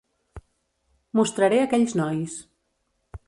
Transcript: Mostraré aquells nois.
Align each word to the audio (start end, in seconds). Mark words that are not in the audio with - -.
Mostraré 1.19 1.61
aquells 1.65 1.95
nois. 2.01 2.39